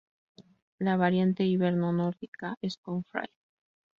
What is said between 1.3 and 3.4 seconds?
hiberno-nórdica es Gofraid.